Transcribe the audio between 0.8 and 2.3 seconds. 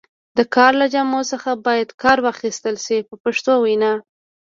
له جامو څخه هم باید کار